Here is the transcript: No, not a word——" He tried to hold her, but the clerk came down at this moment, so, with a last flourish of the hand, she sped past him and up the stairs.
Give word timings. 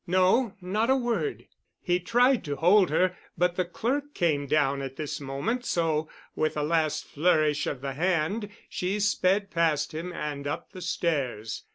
No, 0.07 0.55
not 0.61 0.89
a 0.89 0.95
word——" 0.95 1.45
He 1.79 1.99
tried 1.99 2.43
to 2.45 2.55
hold 2.55 2.89
her, 2.89 3.15
but 3.37 3.55
the 3.55 3.65
clerk 3.65 4.15
came 4.15 4.47
down 4.47 4.81
at 4.81 4.95
this 4.95 5.19
moment, 5.21 5.63
so, 5.63 6.09
with 6.35 6.57
a 6.57 6.63
last 6.63 7.05
flourish 7.05 7.67
of 7.67 7.81
the 7.81 7.93
hand, 7.93 8.49
she 8.67 8.99
sped 8.99 9.51
past 9.51 9.91
him 9.93 10.11
and 10.11 10.47
up 10.47 10.71
the 10.71 10.81
stairs. 10.81 11.65